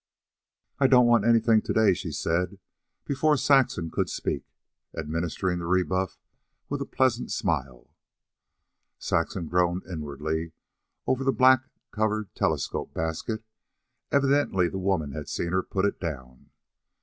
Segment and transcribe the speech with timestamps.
[0.79, 2.57] "I don't want anything to day," she said,
[3.05, 4.45] before Saxon could speak,
[4.97, 6.17] administering the rebuff
[6.69, 7.93] with a pleasant smile.
[8.97, 10.53] Saxon groaned inwardly
[11.05, 13.43] over the black covered telescope basket.
[14.11, 16.49] Evidently the woman had seen her put it down.